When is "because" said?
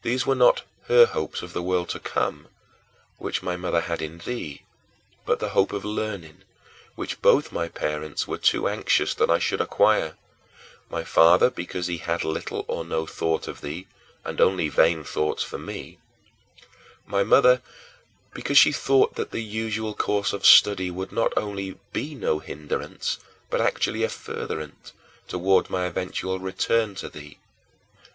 11.50-11.86, 18.32-18.56